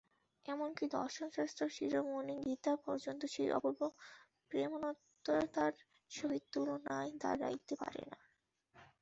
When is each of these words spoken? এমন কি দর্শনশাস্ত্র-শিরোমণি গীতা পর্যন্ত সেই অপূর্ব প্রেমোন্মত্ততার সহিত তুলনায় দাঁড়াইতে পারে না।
এমন 0.45 0.69
কি 0.77 0.85
দর্শনশাস্ত্র-শিরোমণি 0.95 2.35
গীতা 2.45 2.73
পর্যন্ত 2.85 3.21
সেই 3.33 3.49
অপূর্ব 3.51 3.81
প্রেমোন্মত্ততার 4.51 5.73
সহিত 6.11 6.43
তুলনায় 6.53 7.11
দাঁড়াইতে 7.23 7.73
পারে 7.81 8.03
না। 8.09 8.17